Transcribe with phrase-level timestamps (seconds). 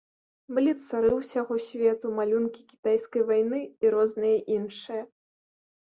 [0.57, 5.03] Былі цары ўсяго свету, малюнкі кітайскай вайны і розныя іншыя.